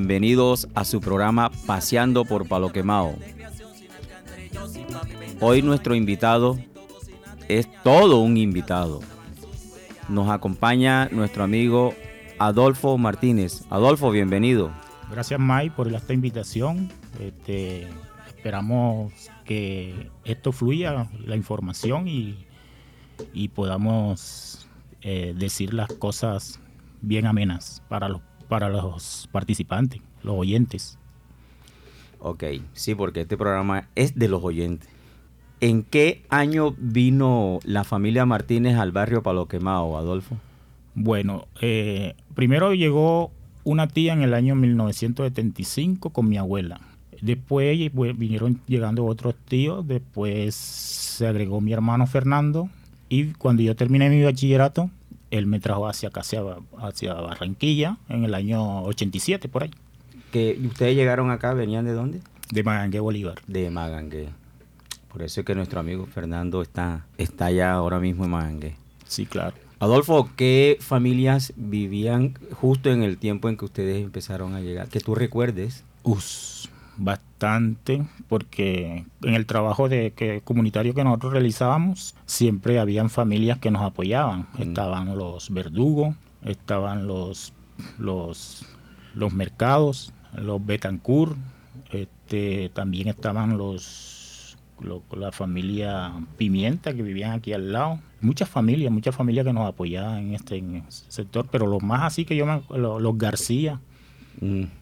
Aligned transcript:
Bienvenidos 0.00 0.66
a 0.74 0.86
su 0.86 0.98
programa 0.98 1.50
Paseando 1.66 2.24
por 2.24 2.48
Palo 2.48 2.72
Quemao. 2.72 3.16
Hoy 5.40 5.60
nuestro 5.60 5.94
invitado 5.94 6.58
es 7.48 7.68
todo 7.82 8.20
un 8.20 8.38
invitado. 8.38 9.00
Nos 10.08 10.30
acompaña 10.30 11.10
nuestro 11.10 11.44
amigo 11.44 11.94
Adolfo 12.38 12.96
Martínez. 12.96 13.66
Adolfo, 13.68 14.10
bienvenido. 14.10 14.72
Gracias 15.10 15.38
Mike 15.38 15.74
por 15.76 15.94
esta 15.94 16.14
invitación. 16.14 16.90
Este, 17.20 17.86
esperamos 18.26 19.12
que 19.44 20.08
esto 20.24 20.52
fluya, 20.52 21.10
la 21.26 21.36
información 21.36 22.08
y, 22.08 22.46
y 23.34 23.48
podamos 23.48 24.66
eh, 25.02 25.34
decir 25.36 25.74
las 25.74 25.92
cosas 25.92 26.58
bien 27.02 27.26
amenas 27.26 27.82
para 27.90 28.08
los, 28.08 28.22
para 28.50 28.68
los 28.68 29.28
participantes, 29.30 30.02
los 30.24 30.34
oyentes. 30.34 30.98
Ok, 32.18 32.44
sí, 32.74 32.96
porque 32.96 33.20
este 33.22 33.38
programa 33.38 33.88
es 33.94 34.18
de 34.18 34.28
los 34.28 34.42
oyentes. 34.42 34.90
¿En 35.60 35.84
qué 35.84 36.24
año 36.30 36.74
vino 36.76 37.60
la 37.64 37.84
familia 37.84 38.26
Martínez 38.26 38.76
al 38.76 38.90
barrio 38.90 39.22
Palo 39.22 39.46
Quemado, 39.46 39.96
Adolfo? 39.96 40.36
Bueno, 40.96 41.46
eh, 41.60 42.14
primero 42.34 42.74
llegó 42.74 43.30
una 43.62 43.86
tía 43.86 44.14
en 44.14 44.22
el 44.22 44.34
año 44.34 44.56
1975 44.56 46.10
con 46.10 46.28
mi 46.28 46.36
abuela. 46.36 46.80
Después 47.22 47.78
vinieron 48.18 48.60
llegando 48.66 49.06
otros 49.06 49.36
tíos, 49.46 49.86
después 49.86 50.56
se 50.56 51.26
agregó 51.26 51.60
mi 51.60 51.72
hermano 51.72 52.06
Fernando 52.08 52.68
y 53.08 53.26
cuando 53.34 53.62
yo 53.62 53.76
terminé 53.76 54.10
mi 54.10 54.24
bachillerato, 54.24 54.90
él 55.30 55.46
me 55.46 55.60
trajo 55.60 55.86
hacia 55.86 56.08
acá, 56.08 56.20
hacia, 56.20 57.14
Barranquilla, 57.14 57.98
en 58.08 58.24
el 58.24 58.34
año 58.34 58.82
87, 58.82 59.48
por 59.48 59.64
ahí. 59.64 59.70
¿Que 60.32 60.58
ustedes 60.64 60.94
llegaron 60.96 61.30
acá? 61.30 61.54
¿Venían 61.54 61.84
de 61.84 61.92
dónde? 61.92 62.20
De 62.50 62.62
Magangue, 62.62 63.00
Bolívar. 63.00 63.40
De 63.46 63.70
Magangue. 63.70 64.28
Por 65.12 65.22
eso 65.22 65.40
es 65.40 65.46
que 65.46 65.54
nuestro 65.54 65.80
amigo 65.80 66.06
Fernando 66.06 66.62
está, 66.62 67.04
está 67.18 67.46
allá 67.46 67.72
ahora 67.72 67.98
mismo 67.98 68.24
en 68.24 68.30
Mangue. 68.30 68.76
Sí, 69.06 69.26
claro. 69.26 69.56
Adolfo, 69.80 70.30
¿qué 70.36 70.76
familias 70.80 71.52
vivían 71.56 72.34
justo 72.52 72.90
en 72.90 73.02
el 73.02 73.16
tiempo 73.16 73.48
en 73.48 73.56
que 73.56 73.64
ustedes 73.64 74.04
empezaron 74.04 74.54
a 74.54 74.60
llegar? 74.60 74.88
Que 74.88 75.00
tú 75.00 75.14
recuerdes. 75.14 75.84
Us, 76.02 76.68
bastante, 77.00 78.06
porque 78.28 79.06
en 79.22 79.34
el 79.34 79.46
trabajo 79.46 79.88
de 79.88 80.12
que, 80.12 80.42
comunitario 80.42 80.94
que 80.94 81.02
nosotros 81.02 81.32
realizábamos, 81.32 82.14
siempre 82.26 82.78
habían 82.78 83.10
familias 83.10 83.58
que 83.58 83.70
nos 83.70 83.82
apoyaban. 83.82 84.46
Mm. 84.54 84.62
Estaban 84.62 85.18
los 85.18 85.50
verdugos, 85.50 86.14
estaban 86.44 87.06
los, 87.06 87.52
los, 87.98 88.66
los 89.14 89.32
mercados, 89.32 90.12
los 90.34 90.64
Betancourt, 90.64 91.36
este, 91.90 92.70
también 92.74 93.08
estaban 93.08 93.56
los 93.56 94.20
la 95.16 95.32
familia 95.32 96.12
Pimienta 96.36 96.94
que 96.94 97.02
vivían 97.02 97.32
aquí 97.32 97.52
al 97.52 97.72
lado. 97.72 98.00
Muchas 98.20 98.48
familias, 98.48 98.92
muchas 98.92 99.14
familias 99.14 99.46
que 99.46 99.52
nos 99.52 99.68
apoyaban 99.68 100.18
en 100.18 100.34
este, 100.34 100.62
sector, 100.88 101.46
pero 101.50 101.66
los 101.66 101.82
más 101.82 102.02
así 102.02 102.24
que 102.24 102.36
yo 102.36 102.46
me, 102.46 102.62
los, 102.78 103.18
García, 103.18 103.74
mm. 103.76 103.89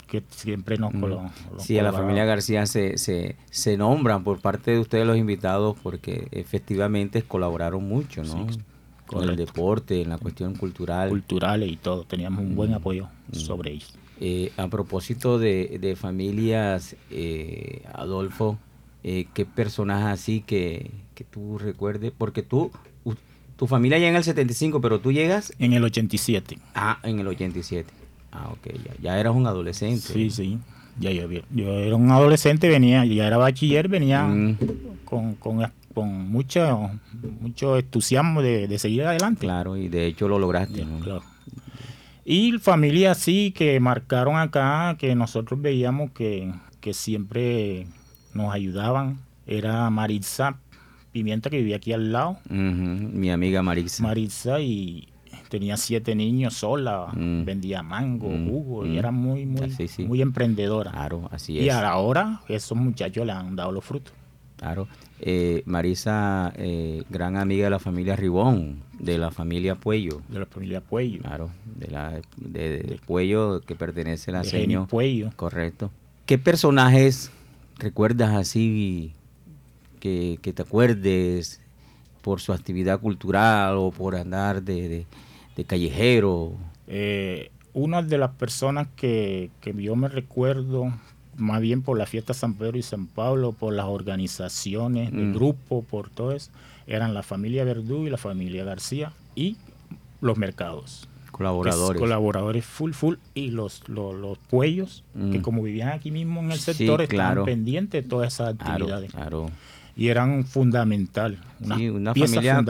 Que 0.07 0.23
siempre 0.31 0.79
nos 0.79 0.95
mm. 0.95 1.29
Sí, 1.59 1.79
a 1.79 1.83
la 1.83 1.93
familia 1.93 2.25
García 2.25 2.67
se, 2.67 2.99
se, 2.99 3.37
se, 3.51 3.77
nombran 3.77 4.25
por 4.25 4.41
parte 4.41 4.73
de 4.73 4.79
ustedes 4.79 5.07
los 5.07 5.17
invitados 5.17 5.77
porque 5.83 6.29
efectivamente 6.31 7.23
colaboraron 7.23 7.87
mucho, 7.87 8.23
¿no? 8.23 8.47
Con 9.07 9.29
el 9.29 9.37
deporte, 9.37 10.03
en 10.03 10.11
la 10.11 10.19
cuestión 10.19 10.55
cultural. 10.55 11.09
Culturales 11.09 11.71
y 11.71 11.77
todo, 11.77 12.05
teníamos 12.05 12.41
un 12.41 12.55
buen 12.55 12.73
mm. 12.73 12.75
apoyo 12.75 13.09
sobre 13.33 13.73
ellos. 13.73 13.95
Eh, 14.21 14.53
a 14.57 14.67
propósito 14.69 15.39
de, 15.39 15.79
de 15.81 15.95
familias, 15.95 16.97
eh, 17.11 17.83
Adolfo, 17.95 18.59
eh, 19.05 19.27
qué 19.33 19.47
personaje 19.47 20.09
así 20.09 20.41
que, 20.41 20.91
tú 21.31 21.59
recuerdes, 21.59 22.13
porque 22.17 22.43
tú, 22.43 22.71
tu 23.57 23.67
familia 23.67 23.99
ya 23.99 24.09
en 24.09 24.17
el 24.17 24.25
75, 24.25 24.81
pero 24.81 25.01
tú 25.01 25.13
llegas... 25.13 25.53
En 25.59 25.73
el 25.73 25.85
87. 25.85 26.59
Ah, 26.75 26.99
en 27.05 27.21
el 27.21 27.29
87. 27.29 27.98
Ah, 28.39 28.51
ok, 28.53 28.69
ya, 28.85 28.93
ya 29.01 29.21
eras 29.21 29.35
un 29.35 29.47
adolescente. 29.47 30.01
Sí, 30.01 30.31
sí. 30.31 30.59
Ya 31.01 31.11
yo, 31.13 31.29
yo 31.51 31.71
era 31.79 31.97
un 31.97 32.11
adolescente, 32.11 32.69
venía, 32.69 33.05
ya 33.05 33.27
era 33.27 33.37
bachiller, 33.37 33.89
venía 33.89 34.25
mm. 34.25 34.59
con, 35.05 35.35
con, 35.35 35.71
con, 35.95 36.31
mucho, 36.31 36.91
mucho 37.41 37.79
entusiasmo 37.79 38.43
de, 38.43 38.79
seguir 38.79 39.05
adelante. 39.05 39.41
Claro, 39.41 39.77
y 39.77 39.89
de 39.89 40.07
hecho 40.07 40.29
lo 40.29 40.39
lograste. 40.39 40.85
Claro. 41.03 41.23
Y 42.25 42.59
familias 42.59 43.19
así 43.19 43.53
que 43.53 43.79
marcaron 43.81 44.37
acá, 44.37 44.97
que 44.99 45.15
nosotros 45.15 45.61
veíamos 45.61 46.11
que, 46.11 46.53
que 46.81 46.95
siempre 46.95 47.87
nos 48.35 48.53
ayudaban. 48.53 49.19
Era 49.47 49.89
Maritza 49.89 50.59
Pimienta 51.13 51.49
que 51.49 51.59
vivía 51.59 51.77
aquí 51.77 51.93
al 51.93 52.13
lado. 52.13 52.39
Mi 52.51 53.31
amiga 53.31 53.63
Maritza. 53.63 54.03
Maritza 54.03 54.61
y 54.61 55.09
tenía 55.49 55.77
siete 55.77 56.15
niños 56.15 56.55
sola, 56.55 57.09
mm. 57.13 57.45
vendía 57.45 57.83
mango, 57.83 58.29
mm. 58.29 58.49
jugo 58.49 58.87
y 58.87 58.91
mm. 58.91 58.99
era 58.99 59.11
muy, 59.11 59.47
muy, 59.47 59.75
muy 60.07 60.23
emprendedora. 60.23 60.91
Claro, 60.91 61.29
así 61.33 61.59
es. 61.59 61.65
Y 61.65 61.71
ahora 61.71 62.41
esos 62.49 62.77
muchachos 62.77 63.27
le 63.27 63.33
han 63.33 63.57
dado 63.57 63.73
los 63.73 63.85
frutos. 63.85 64.13
Claro. 64.57 64.89
Eh, 65.21 65.63
Marisa, 65.67 66.53
eh, 66.57 67.03
gran 67.11 67.37
amiga 67.37 67.65
de 67.65 67.71
la 67.71 67.79
familia 67.79 68.17
Ribón, 68.17 68.83
de 68.99 69.19
la 69.19 69.31
familia 69.31 69.75
Puello. 69.77 70.23
De 70.29 70.41
la 70.41 70.47
familia 70.47 70.81
Puello. 70.81 71.23
Claro, 71.23 71.51
de 71.65 71.89
la 71.89 72.21
de, 72.37 73.01
Puello 73.07 73.61
que 73.61 73.75
pertenece 73.75 74.31
a 74.31 74.35
la 74.35 74.45
seño. 74.45 74.87
Puello. 74.87 75.31
Correcto. 75.37 75.91
¿Qué 76.27 76.39
personajes 76.39 77.31
recuerdas 77.79 78.35
así 78.35 79.13
que, 80.01 80.39
te 80.43 80.63
acuerdes 80.63 81.61
por 82.23 82.41
su 82.41 82.53
actividad 82.53 83.01
cultural 83.01 83.77
o 83.77 83.91
por 83.91 84.17
andar 84.17 84.63
de, 84.63 85.07
callejero? 85.65 86.53
Eh, 86.87 87.51
una 87.73 88.03
de 88.03 88.19
las 88.19 88.31
personas 88.33 88.89
que, 88.97 89.51
yo 89.63 89.97
me 89.97 90.09
recuerdo, 90.09 90.93
más 91.37 91.61
bien 91.61 91.83
por 91.83 91.99
la 91.99 92.07
fiesta 92.07 92.35
San 92.35 92.55
Pedro 92.55 92.79
y 92.79 92.83
San 92.83 93.07
Pablo, 93.07 93.53
por 93.53 93.75
las 93.75 93.87
organizaciones 93.87 95.13
de 95.13 95.23
mm. 95.23 95.35
grupo, 95.35 95.83
por 95.83 96.11
todo 96.11 96.33
eso, 96.33 96.51
eran 96.87 97.15
la 97.15 97.23
familia 97.23 97.65
Verdú 97.65 98.07
y 98.07 98.11
la 98.11 98.17
familia 98.17 98.65
García 98.65 99.13
y 99.35 99.57
los 100.21 100.39
mercados. 100.39 101.09
Colaboradores. 101.31 102.01
Colaboradores 102.01 102.65
full, 102.65 102.93
full. 102.93 103.17
Y 103.35 103.51
los, 103.51 103.89
los, 103.89 104.15
los 104.15 104.39
cuellos, 104.51 105.05
que 105.15 105.39
mm. 105.39 105.43
como 105.43 105.63
vivían 105.63 105.91
aquí 105.91 106.11
mismo 106.11 106.41
en 106.41 106.51
el 106.51 106.59
sector, 106.59 107.01
estaban 107.03 107.45
pendientes 107.45 108.03
de 108.03 108.09
todas 108.09 108.35
esas 108.35 108.55
actividades. 108.55 109.13
Claro, 109.13 109.51
Y 109.99 110.09
eran 110.09 110.45
fundamental. 110.45 111.39
Una, 111.61 111.77
una 111.77 112.15
familia 112.15 112.65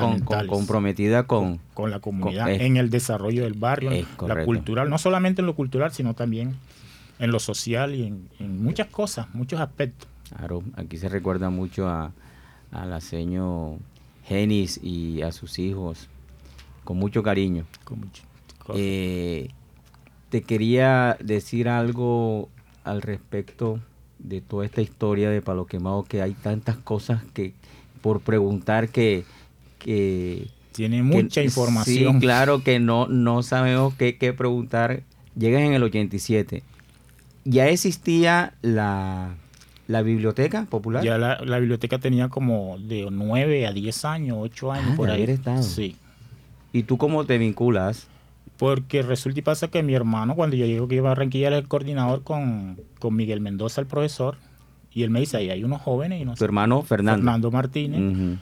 comprometida 0.48 1.24
con, 1.24 1.60
con 1.74 1.90
la 1.90 2.00
comunidad, 2.00 2.50
en 2.50 2.76
el 2.78 2.90
desarrollo 2.90 3.44
del 3.44 3.52
barrio, 3.52 3.90
la 4.26 4.44
cultural, 4.44 4.88
no 4.88 4.98
solamente 4.98 5.42
en 5.42 5.46
lo 5.46 5.54
cultural, 5.54 5.92
sino 5.92 6.14
también 6.14 6.56
en 7.18 7.30
lo 7.30 7.38
social 7.38 7.94
y 7.94 8.06
en, 8.06 8.62
muchas 8.62 8.86
cosas, 8.86 9.26
muchos 9.34 9.60
aspectos. 9.60 10.08
Claro, 10.34 10.62
aquí 10.74 10.96
se 10.96 11.08
recuerda 11.08 11.50
mucho 11.50 11.86
a, 11.86 12.12
a 12.72 12.86
la 12.86 13.00
señor 13.00 13.78
Genis 14.24 14.80
y 14.82 15.22
a 15.22 15.30
sus 15.30 15.58
hijos 15.58 16.08
con 16.84 16.96
mucho 16.96 17.22
cariño. 17.22 17.66
Con 17.84 18.00
mucho. 18.00 18.22
Eh, 18.74 19.48
te 20.30 20.42
quería 20.42 21.16
decir 21.20 21.68
algo 21.68 22.48
al 22.84 23.02
respecto 23.02 23.80
de 24.18 24.40
toda 24.40 24.64
esta 24.66 24.80
historia 24.80 25.30
de 25.30 25.42
Palo 25.42 25.66
Quemado, 25.66 26.04
que 26.04 26.22
hay 26.22 26.32
tantas 26.32 26.76
cosas 26.76 27.22
que 27.34 27.54
por 28.00 28.20
preguntar 28.20 28.88
que... 28.88 29.24
que 29.78 30.48
Tiene 30.72 31.02
mucha 31.02 31.42
información. 31.42 32.14
Sí, 32.14 32.20
claro 32.20 32.62
que 32.62 32.80
no, 32.80 33.06
no 33.06 33.42
sabemos 33.42 33.94
qué, 33.94 34.34
preguntar. 34.36 35.02
Llegas 35.36 35.62
en 35.62 35.74
el 35.74 35.82
87. 35.82 36.62
¿Ya 37.44 37.68
existía 37.68 38.54
la, 38.60 39.36
biblioteca 39.86 40.66
popular? 40.66 41.04
Ya 41.04 41.18
la, 41.18 41.58
biblioteca 41.58 41.98
tenía 41.98 42.28
como 42.28 42.76
de 42.78 43.08
9 43.10 43.66
a 43.66 43.72
10 43.72 44.04
años, 44.04 44.38
8 44.40 44.72
años 44.72 44.90
ah, 44.92 44.96
por 44.96 45.10
ahí. 45.10 45.22
Estado. 45.22 45.62
Sí. 45.62 45.96
¿Y 46.72 46.82
tú 46.82 46.98
cómo 46.98 47.24
te 47.24 47.38
vinculas? 47.38 48.08
Porque 48.58 49.02
resulta 49.02 49.38
y 49.38 49.42
pasa 49.42 49.68
que 49.68 49.84
mi 49.84 49.94
hermano, 49.94 50.34
cuando 50.34 50.56
yo 50.56 50.66
digo 50.66 50.88
que 50.88 50.96
iba 50.96 51.08
a 51.08 51.14
Barranquilla, 51.14 51.46
era 51.46 51.58
el 51.58 51.68
coordinador 51.68 52.24
con, 52.24 52.76
Miguel 53.10 53.40
Mendoza, 53.40 53.80
el 53.80 53.86
profesor, 53.86 54.36
y 54.92 55.04
él 55.04 55.10
me 55.10 55.20
dice, 55.20 55.36
ahí 55.36 55.50
hay 55.50 55.62
unos 55.62 55.80
jóvenes. 55.80 56.20
Y 56.20 56.24
no 56.24 56.34
tu 56.34 56.44
hermano 56.44 56.82
Fernando. 56.82 57.18
Fernando 57.18 57.50
Martínez. 57.52 58.38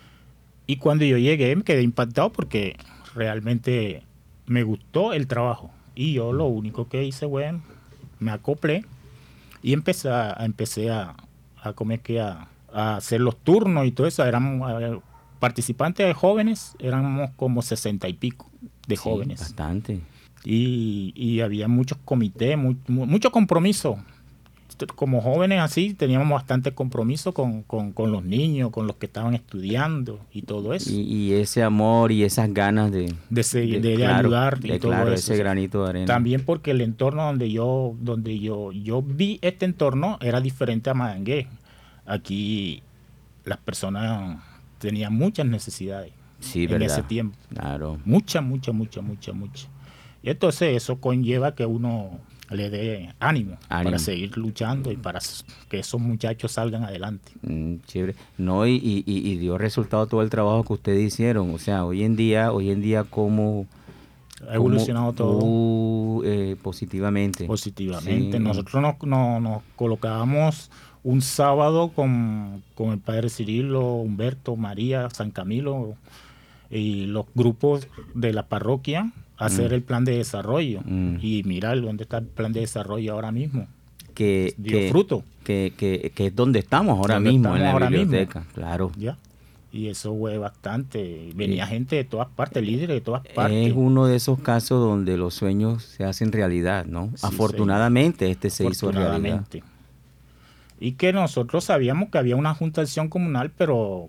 Y 0.67 0.77
cuando 0.77 1.05
yo 1.05 1.19
llegué 1.19 1.55
me 1.55 1.63
quedé 1.63 1.83
impactado 1.83 2.33
porque 2.33 2.77
realmente 3.15 4.03
me 4.47 4.63
gustó 4.63 5.13
el 5.13 5.27
trabajo. 5.27 5.71
Y 5.95 6.15
yo 6.15 6.33
lo 6.33 6.47
único 6.47 6.89
que 6.89 7.05
hice, 7.05 7.27
bueno, 7.27 7.63
me 8.19 8.31
acoplé 8.31 8.85
y 9.63 9.75
empecé 9.75 10.09
a, 10.09 10.35
empecé 10.41 10.91
a, 10.91 11.15
a 11.63 11.75
comer 11.75 12.01
que 12.01 12.21
a, 12.21 12.49
a 12.73 12.97
hacer 12.97 13.21
los 13.21 13.37
turnos 13.37 13.87
y 13.87 13.93
todo 13.93 14.07
eso. 14.07 14.25
Éramos 14.25 14.83
eh, 14.83 14.99
participantes 15.39 16.17
jóvenes, 16.17 16.75
éramos 16.79 17.31
como 17.37 17.61
sesenta 17.61 18.09
y 18.09 18.15
pico 18.15 18.51
de 18.87 18.97
Sí, 18.97 19.03
jóvenes. 19.03 19.41
Bastante. 19.41 20.01
Y, 20.45 21.13
y 21.17 21.41
había 21.41 21.67
muchos 21.69 21.99
comités, 22.05 22.57
mu- 22.57 22.77
mu- 22.89 23.07
mucho 23.07 23.31
compromiso. 23.33 23.99
Como 24.95 25.23
jóvenes 25.23 25.61
así, 25.63 25.95
teníamos 25.95 26.29
bastante 26.31 26.71
compromiso 26.73 27.33
con, 27.33 27.63
con- 27.63 27.93
con 27.93 28.13
los 28.13 28.23
niños, 28.23 28.71
con 28.71 28.87
los 28.87 28.97
que 28.97 29.07
estaban 29.07 29.33
estudiando 29.35 30.21
y 30.33 30.43
todo 30.43 30.75
eso. 30.75 30.91
Y, 30.93 31.01
y 31.01 31.33
ese 31.33 31.63
amor 31.63 32.13
y 32.13 32.25
esas 32.25 32.53
ganas 32.53 32.93
de, 32.93 33.15
de, 33.31 33.43
se- 33.43 33.61
de- 33.67 33.81
de 33.81 33.95
claro, 33.97 34.19
ayudar 34.29 34.59
y 34.63 34.69
de, 34.69 34.79
todo 34.79 34.91
claro, 34.91 35.13
eso. 35.15 35.33
ese 35.33 35.43
granito 35.43 35.83
de 35.85 35.89
arena. 35.91 36.07
También 36.07 36.45
porque 36.45 36.73
el 36.73 36.83
entorno 36.83 37.25
donde 37.25 37.51
yo, 37.51 37.95
donde 38.01 38.39
yo, 38.39 38.71
yo 38.73 39.01
vi 39.01 39.39
este 39.41 39.65
entorno 39.65 40.19
era 40.21 40.43
diferente 40.43 40.91
a 40.91 40.95
Magangué. 40.95 41.47
Aquí 42.05 42.83
las 43.47 43.57
personas 43.59 44.43
tenían 44.79 45.15
muchas 45.15 45.47
necesidades 45.47 46.13
sí, 46.41 46.65
en 46.65 46.71
verdad. 46.71 46.87
ese 46.89 47.03
tiempo. 47.03 47.37
Claro. 47.51 47.99
Mucha, 48.05 48.41
mucha, 48.41 48.73
mucha, 48.73 49.01
mucha, 49.03 49.33
mucha. 49.33 49.67
Y 50.23 50.31
entonces 50.31 50.77
eso 50.77 51.01
conlleva 51.01 51.55
que 51.55 51.65
uno 51.67 52.19
le 52.51 52.71
dé 52.71 53.13
ánimo, 53.19 53.57
Ánimo. 53.69 53.85
para 53.91 53.99
seguir 53.99 54.37
luchando 54.37 54.93
y 54.93 54.97
para 54.97 55.19
que 55.69 55.81
esos 55.81 56.01
muchachos 56.01 56.53
salgan 56.53 56.85
adelante. 56.85 57.33
Mm, 57.43 57.77
chévere. 57.87 58.15
No, 58.39 58.67
y, 58.67 58.75
y, 58.77 59.03
y- 59.07 59.29
y 59.33 59.37
dio 59.39 59.59
resultado 59.59 60.07
todo 60.07 60.23
el 60.23 60.31
trabajo 60.31 60.63
que 60.65 60.73
ustedes 60.75 61.03
hicieron. 61.13 61.53
O 61.55 61.59
sea, 61.59 61.85
hoy 61.85 62.05
en 62.05 62.15
día, 62.17 62.53
hoy 62.53 62.71
en 62.71 62.81
día, 62.83 63.03
cómo 63.05 63.67
Ha 64.49 64.55
evolucionado 64.55 65.13
todo 65.13 65.39
uh, 65.43 66.23
eh, 66.25 66.57
positivamente. 66.63 67.47
positivamente. 67.47 68.37
Sí. 68.39 68.43
Nosotros 68.43 68.81
nos, 68.83 69.03
nos- 69.03 69.43
nos 69.43 69.63
colocábamos 69.75 70.71
un 71.03 71.23
sábado 71.23 71.89
con, 71.95 72.63
con 72.75 72.91
el 72.93 72.99
padre 72.99 73.29
Cirilo, 73.29 73.95
Humberto, 73.95 74.55
María, 74.57 75.09
San 75.11 75.31
Camilo 75.31 75.95
y 76.71 77.07
los 77.07 77.27
grupos 77.35 77.87
de 78.15 78.33
la 78.33 78.47
parroquia 78.47 79.13
hacer 79.39 79.73
el 79.73 79.83
plan 79.83 80.05
de 80.05 80.17
desarrollo. 80.17 80.81
Mm. 80.85 81.17
Y 81.21 81.43
mirar 81.45 81.81
dónde 81.81 82.05
está 82.05 82.19
el 82.19 82.27
plan 82.27 82.53
de 82.53 82.61
desarrollo 82.61 83.13
ahora 83.13 83.33
mismo. 83.33 83.67
que, 84.15 84.55
Dio 84.57 84.79
que, 84.79 84.89
fruto. 84.91 85.23
Que, 85.45 85.73
que, 85.77 86.11
que 86.15 86.27
es 86.29 86.35
donde 86.37 86.59
estamos 86.61 86.97
ahora 86.99 87.15
Donde 87.17 87.31
mismo, 87.31 87.49
estamos 87.49 87.59
en 87.59 87.65
la 87.65 87.73
ahora 87.73 87.91
mismo. 87.91 88.05
biblioteca. 88.07 88.45
Claro. 88.55 88.91
¿ya? 88.99 89.17
Y 89.73 89.89
eso 89.89 90.17
fue 90.17 90.39
bastante. 90.39 91.33
Venía 91.35 91.67
gente 91.67 91.97
de 91.97 92.05
todas 92.05 92.29
partes, 92.29 92.63
líderes 92.65 92.89
de 92.97 93.01
todas 93.03 93.27
Es 93.27 93.33
partes. 93.35 93.73
uno 93.77 94.07
de 94.07 94.17
esos 94.17 94.39
casos 94.41 94.81
donde 94.81 95.19
los 95.19 95.35
sueños 95.35 95.83
se 95.83 96.05
hacen 96.05 96.33
realidad, 96.33 96.87
¿no? 96.87 97.11
Sí, 97.15 97.27
Afortunadamente 97.27 98.31
este 98.31 98.49
se 98.49 98.65
hizo 98.67 98.91
realidad. 98.91 99.11
afortunadamente. 99.13 99.63
Y 100.81 100.93
que 100.93 101.13
nosotros 101.13 101.65
sabíamos 101.65 102.09
que 102.09 102.17
había 102.19 102.37
una 102.37 102.55
junta 102.55 102.81
de 102.81 102.85
acción 102.87 103.09
comunal, 103.09 103.51
pero 103.57 104.09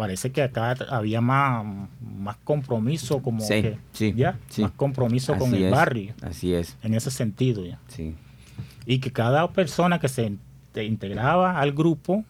parece 0.00 0.32
que 0.32 0.40
acá 0.42 0.74
había 0.88 1.20
más, 1.20 1.62
más 2.00 2.38
compromiso, 2.42 3.20
como 3.20 3.40
Sí, 3.40 3.60
que, 3.60 3.76
sí, 3.92 4.14
ya, 4.16 4.38
sí. 4.48 4.62
más 4.62 4.70
compromiso 4.70 5.36
con 5.36 5.54
el 5.54 5.64
es, 5.64 5.70
barrio, 5.70 6.14
Así 6.22 6.54
es, 6.54 6.78
en 6.82 6.94
ese 6.94 7.10
sentido. 7.10 7.66
ya. 7.66 7.78
Y 8.86 8.98
que 9.00 9.12
cada 9.12 9.46
persona 9.52 10.00
que 10.00 10.08
se 10.08 10.24
in- 10.24 10.40
te 10.72 10.84
integraba 10.86 11.60
al 11.60 11.72
grupo 11.72 12.24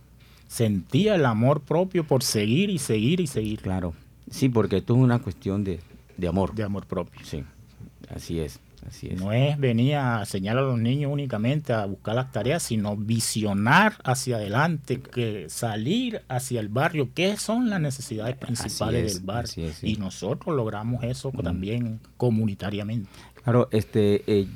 sentía 0.48 1.14
el 1.14 1.24
amor 1.26 1.60
propio 1.60 2.02
por 2.02 2.24
seguir 2.24 2.70
y 2.70 2.78
seguir 2.78 3.20
y 3.20 3.28
seguir 3.28 3.60
Claro. 3.60 3.94
Sí, 4.28 4.48
porque 4.48 4.78
esto 4.78 4.94
es 4.96 5.00
una 5.00 5.20
cuestión 5.20 5.62
de, 5.62 5.78
de 6.16 6.26
amor. 6.26 6.52
de 6.56 6.64
amor 6.64 6.86
propio. 6.86 7.20
Sí, 7.24 7.44
así 8.12 8.40
es, 8.40 8.58
así 8.86 9.08
es. 9.08 9.20
No 9.20 9.32
es 9.32 9.58
venir 9.58 9.96
a 9.96 10.20
enseñar 10.20 10.56
a 10.58 10.62
los 10.62 10.78
niños 10.78 11.12
únicamente 11.12 11.72
a 11.72 11.86
buscar 11.86 12.14
las 12.14 12.30
tareas, 12.32 12.62
sino 12.62 12.96
visionar 12.96 13.94
hacia 14.04 14.36
adelante, 14.36 15.00
que 15.00 15.46
salir 15.48 16.22
hacia 16.28 16.60
el 16.60 16.68
barrio, 16.68 17.10
qué 17.14 17.36
son 17.36 17.70
las 17.70 17.80
necesidades 17.80 18.36
principales 18.36 19.06
es, 19.06 19.14
del 19.14 19.24
barrio. 19.24 19.44
así 19.44 19.62
es, 19.62 19.76
sí. 19.76 19.92
Y 19.92 19.96
nosotros 19.96 20.56
logramos 20.56 21.04
eso 21.04 21.32
también 21.42 22.00
comunitariamente. 22.16 23.08
Claro, 23.42 23.68
este, 23.72 24.22
eh, 24.26 24.46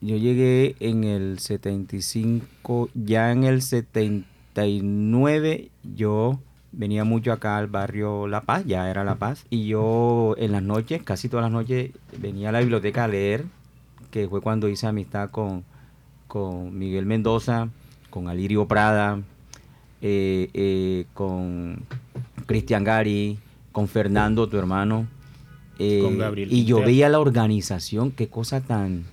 yo 0.00 0.16
llegué 0.16 0.76
en 0.80 1.04
el 1.04 1.38
75, 1.38 2.90
ya 2.94 3.30
en 3.32 3.44
el 3.44 3.62
79 3.62 5.70
yo 5.82 6.40
venía 6.72 7.04
mucho 7.04 7.32
acá 7.32 7.56
al 7.56 7.66
barrio 7.66 8.26
La 8.28 8.42
Paz, 8.42 8.64
ya 8.66 8.90
era 8.90 9.04
La 9.04 9.16
Paz, 9.16 9.44
y 9.50 9.66
yo 9.66 10.34
en 10.38 10.52
las 10.52 10.62
noches, 10.62 11.02
casi 11.02 11.28
todas 11.28 11.44
las 11.44 11.52
noches, 11.52 11.90
venía 12.18 12.50
a 12.50 12.52
la 12.52 12.60
biblioteca 12.60 13.04
a 13.04 13.08
leer, 13.08 13.44
que 14.10 14.28
fue 14.28 14.40
cuando 14.40 14.68
hice 14.68 14.86
amistad 14.86 15.30
con, 15.30 15.64
con 16.26 16.76
Miguel 16.78 17.06
Mendoza, 17.06 17.68
con 18.10 18.28
Alirio 18.28 18.66
Prada, 18.66 19.20
eh, 20.00 20.50
eh, 20.54 21.06
con 21.14 21.84
Cristian 22.46 22.84
Gari, 22.84 23.38
con 23.72 23.88
Fernando, 23.88 24.48
tu 24.48 24.56
hermano. 24.56 25.06
eh, 25.78 26.00
Con 26.02 26.18
Gabriel 26.18 26.52
y 26.52 26.64
yo 26.64 26.80
veía 26.80 27.08
la 27.08 27.20
organización, 27.20 28.10
qué 28.10 28.28
cosa 28.28 28.60
tan... 28.60 29.04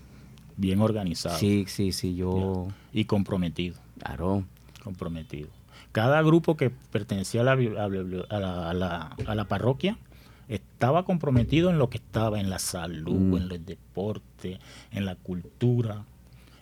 Bien 0.58 0.80
organizado 0.80 1.38
Sí, 1.38 1.66
sí, 1.68 1.92
sí, 1.92 2.16
yo... 2.16 2.68
y 2.94 3.06
comprometido. 3.06 3.76
Claro. 4.00 4.44
comprometido. 4.84 5.50
Cada 5.96 6.22
grupo 6.24 6.58
que 6.58 6.70
pertenecía 6.92 7.40
a 7.40 7.44
la, 7.46 7.52
a 7.54 7.56
la 7.88 8.20
a 8.30 8.74
la- 8.74 9.16
a 9.28 9.34
la- 9.36 9.46
parroquia 9.48 9.98
estaba 10.50 11.06
comprometido 11.06 11.70
en 11.70 11.78
lo 11.80 11.90
que 11.90 12.00
estaba, 12.00 12.38
en 12.42 12.50
la 12.50 12.60
salud, 12.60 13.14
Mm. 13.16 13.38
en 13.38 13.52
el 13.54 13.66
deporte, 13.66 14.60
en 14.92 15.06
la 15.06 15.16
cultura, 15.16 16.04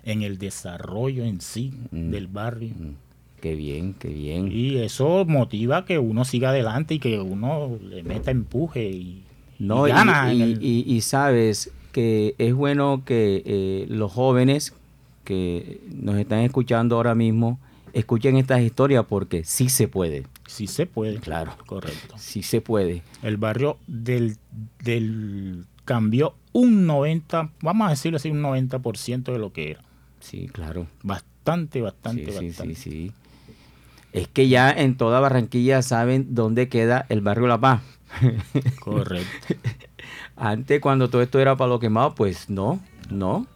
en 0.04 0.22
el 0.22 0.38
desarrollo 0.38 1.24
en 1.26 1.42
sí 1.42 1.74
Mm. 1.90 2.12
del 2.12 2.28
barrio. 2.28 2.76
Mm, 2.78 2.94
Qué 3.42 3.56
bien, 3.56 3.96
qué 3.96 4.10
bien. 4.10 4.50
Y 4.52 4.78
eso 4.78 5.26
motiva 5.26 5.84
que 5.84 5.98
uno 5.98 6.26
siga 6.26 6.50
adelante 6.50 6.94
y 6.94 7.00
que 7.00 7.20
uno 7.20 7.78
le 7.82 8.04
meta 8.04 8.30
empuje 8.30 8.88
y, 8.92 9.24
No, 9.58 9.88
y, 9.88 9.92
gana 9.92 10.32
el- 10.32 10.60
y 10.64 11.02
sabes 11.02 11.72
que 11.92 12.36
es 12.38 12.54
bueno 12.54 13.02
que 13.04 13.42
eh, 13.46 13.86
los 13.90 14.12
jóvenes 14.14 14.74
que 15.26 15.82
nos 15.92 16.16
están 16.18 16.40
escuchando 16.42 16.96
ahora 16.98 17.16
mismo 17.16 17.60
escuchen 17.94 18.38
estas 18.38 18.62
historias 18.62 19.06
porque 19.06 19.44
sí 19.44 19.70
se 19.70 19.88
puede, 19.88 20.26
sí 20.48 20.68
se 20.68 20.86
puede. 20.86 21.20
Claro. 21.20 21.56
Correcto. 21.66 22.16
sí 22.18 22.44
se 22.44 22.60
puede. 22.62 23.04
El 23.22 23.38
barrio 23.38 23.78
del, 23.88 24.38
del 24.84 25.66
cambió 25.86 26.36
un 26.52 26.86
90, 26.86 27.52
vamos 27.62 27.88
a 27.88 27.92
decirlo 27.92 28.18
así, 28.18 28.30
un 28.30 28.42
90% 28.42 29.32
de 29.32 29.40
lo 29.40 29.54
que 29.54 29.72
era. 29.72 29.82
Sí, 30.20 30.48
claro. 30.52 30.88
Bastante, 31.04 31.82
bastante, 31.82 32.26
Sí, 32.26 32.32
sí, 32.40 32.48
bastante. 32.48 32.76
sí, 32.76 32.92
sí. 32.92 33.12
Es 34.14 34.28
que 34.28 34.48
ya 34.48 34.72
en 34.72 34.96
toda 34.96 35.20
Barranquilla 35.20 35.82
saben 35.82 36.36
dónde 36.36 36.70
queda 36.70 37.06
el 37.10 37.22
barrio 37.22 37.48
La 37.48 37.60
Paz. 37.60 37.82
Correcto. 38.80 39.56
Antes, 40.36 40.80
cuando 40.82 41.10
todo 41.10 41.22
esto 41.22 41.40
era 41.40 41.56
para 41.58 41.70
lo 41.70 41.80
quemado, 41.80 42.14
pues 42.14 42.50
no, 42.50 42.80
no. 43.10 43.48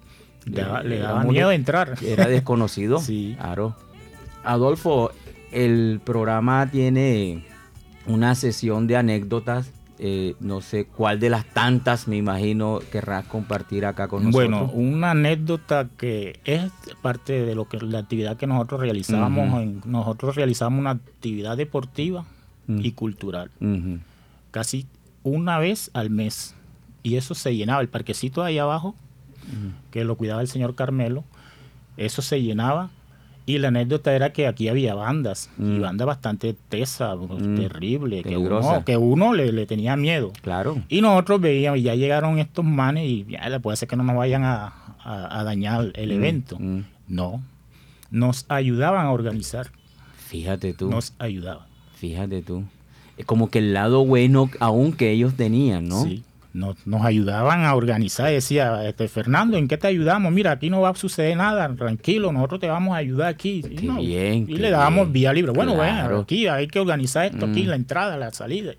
Le 0.46 0.62
daba, 0.62 0.82
le 0.84 0.98
daba 1.00 1.24
miedo 1.26 1.52
entrar. 1.52 1.96
Era 2.04 2.28
desconocido. 2.28 3.00
Sí. 3.02 3.36
Claro. 3.38 3.76
Adolfo, 4.48 5.12
el 5.52 6.00
programa 6.04 6.70
tiene 6.72 7.44
una 8.06 8.36
sesión 8.36 8.88
de 8.88 8.98
anécdotas. 8.98 9.72
eh, 10.00 10.36
no 10.40 10.62
sé 10.62 10.86
cuál 10.86 11.20
de 11.20 11.32
las 11.32 11.44
tantas, 11.46 12.08
me 12.08 12.18
imagino, 12.18 12.80
querrás 12.92 13.26
compartir 13.26 13.84
acá 13.84 14.08
con 14.08 14.26
nosotros. 14.26 14.48
Bueno, 14.70 14.72
una 14.74 15.10
anécdota 15.12 15.88
que 15.98 16.40
es 16.46 16.72
parte 17.02 17.44
de 17.44 17.56
lo 17.56 17.68
que 17.68 17.80
la 17.80 17.98
actividad 17.98 18.38
que 18.38 18.46
nosotros 18.46 18.80
en- 18.84 19.82
nosotros 19.86 20.36
realizábamos 20.36 20.82
una 20.82 20.92
actividad 20.92 21.58
deportiva 21.58 22.26
y 22.68 22.92
cultural, 22.92 23.50
casi 24.52 24.86
una 25.24 25.58
vez 25.58 25.90
al 25.94 26.12
mes. 26.12 26.54
Y 27.02 27.16
eso 27.16 27.34
se 27.34 27.56
llenaba. 27.56 27.82
El 27.82 27.88
parquecito 27.90 28.42
de 28.44 28.50
ahí 28.50 28.58
abajo, 28.60 28.94
que 29.90 30.04
lo 30.04 30.16
cuidaba 30.16 30.42
el 30.42 30.48
señor 30.48 30.76
Carmelo, 30.76 31.24
eso 31.98 32.22
se 32.22 32.40
llenaba. 32.44 32.92
Y 33.48 33.58
la 33.60 33.70
anécdota 33.70 34.14
era 34.14 34.34
que 34.34 34.46
aquí 34.46 34.68
había 34.68 34.94
bandas, 34.94 35.50
y 35.58 35.62
Mm. 35.64 35.82
bandas 35.82 36.06
bastante 36.06 36.54
tesas, 36.70 37.18
Mm. 37.18 37.56
terrible, 37.56 38.22
que 38.22 38.36
uno, 38.38 38.84
que 38.86 38.98
uno 38.98 39.34
le, 39.34 39.52
le 39.54 39.66
tenía 39.66 39.96
miedo. 39.96 40.34
Claro. 40.44 40.78
Y 40.90 41.02
nosotros 41.02 41.40
veíamos, 41.42 41.80
y 41.80 41.84
ya 41.84 41.96
llegaron 41.96 42.38
estos 42.40 42.66
manes 42.66 43.06
y 43.06 43.26
ya 43.30 43.48
le 43.50 43.60
puede 43.62 43.78
ser 43.78 43.88
que 43.88 43.96
no 43.96 44.04
nos 44.04 44.16
vayan 44.18 44.44
a, 44.44 44.74
a- 45.02 45.40
a 45.40 45.44
dañar 45.46 45.92
el 45.96 46.10
Mm, 46.10 46.12
evento. 46.14 46.58
No, 47.08 47.42
nos 48.12 48.46
ayudaban 48.50 49.06
a 49.06 49.12
organizar, 49.12 49.72
Fíjate 50.28 50.74
tú. 50.74 50.90
nos 50.90 51.14
ayudaban. 51.18 51.66
Fíjate 51.96 52.42
tú. 52.42 52.64
Es 53.18 53.26
como 53.26 53.50
que 53.50 53.60
el 53.60 53.74
lado 53.74 54.06
bueno 54.06 54.50
aún 54.60 54.92
que 54.92 55.10
ellos 55.12 55.36
tenían, 55.36 55.88
¿no? 55.88 56.04
Sí, 56.04 56.24
nos, 56.58 56.86
nos 56.88 57.04
ayudaban 57.06 57.64
a 57.64 57.76
organizar. 57.76 58.30
Decía, 58.32 58.88
este, 58.88 59.08
Fernando, 59.08 59.58
¿en 59.58 59.68
qué 59.68 59.78
te 59.78 59.88
ayudamos? 59.88 60.32
Mira, 60.34 60.52
aquí 60.52 60.70
no 60.70 60.82
va 60.82 60.90
a 60.90 60.96
suceder 60.96 61.38
nada, 61.38 61.74
tranquilo, 61.76 62.32
nosotros 62.32 62.60
te 62.60 62.68
vamos 62.68 62.94
a 62.94 62.98
ayudar 62.98 63.30
aquí. 63.30 63.64
Y, 63.70 63.86
no, 63.88 63.98
bien, 64.02 64.46
y 64.50 64.58
le 64.58 64.70
dábamos 64.72 65.06
bien. 65.06 65.14
vía 65.14 65.34
libre. 65.34 65.52
Bueno, 65.52 65.76
Claro. 65.76 66.08
bueno, 66.08 66.22
aquí 66.24 66.48
hay 66.48 66.68
que 66.68 66.80
organizar 66.80 67.26
esto, 67.26 67.46
aquí, 67.46 67.64
Mm. 67.64 67.68
la 67.68 67.76
entrada, 67.76 68.18
la 68.18 68.32
salida. 68.32 68.74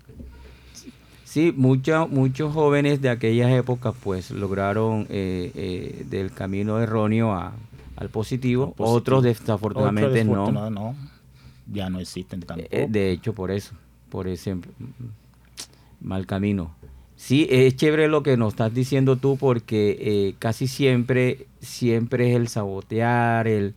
Sí, 1.23 1.53
muchos 1.55 2.09
muchos 2.09 2.53
jóvenes 2.53 3.01
de 3.01 3.09
aquellas 3.09 3.51
épocas 3.51 3.93
pues 4.03 4.31
lograron 4.31 5.05
eh, 5.09 5.51
eh, 5.55 6.05
del 6.09 6.31
camino 6.31 6.79
erróneo 6.79 7.33
a, 7.33 7.53
al 7.95 8.09
positivo. 8.09 8.71
positivo. 8.73 8.91
Otros 8.97 9.23
desafortunadamente 9.23 10.21
Otros, 10.21 10.53
no. 10.53 10.69
no. 10.71 10.95
Ya 11.71 11.89
no 11.89 11.99
existen 11.99 12.39
tampoco. 12.41 12.67
Eh, 12.71 12.87
de 12.89 13.11
hecho, 13.11 13.33
por 13.33 13.51
eso, 13.51 13.75
por 14.09 14.27
ese 14.27 14.57
mal 16.01 16.25
camino. 16.25 16.73
Sí, 17.19 17.45
es 17.49 17.75
chévere 17.75 18.07
lo 18.07 18.23
que 18.23 18.37
nos 18.37 18.53
estás 18.53 18.73
diciendo 18.73 19.17
tú 19.17 19.35
porque 19.37 19.97
eh, 19.99 20.35
casi 20.39 20.67
siempre, 20.67 21.47
siempre 21.59 22.29
es 22.29 22.37
el 22.37 22.47
sabotear, 22.47 23.45
el, 23.45 23.75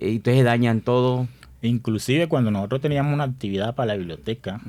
y 0.00 0.16
entonces 0.16 0.42
dañan 0.42 0.80
todo. 0.80 1.28
Inclusive 1.60 2.28
cuando 2.28 2.50
nosotros 2.50 2.80
teníamos 2.80 3.12
una 3.12 3.24
actividad 3.24 3.74
para 3.74 3.88
la 3.88 3.96
biblioteca, 3.96 4.62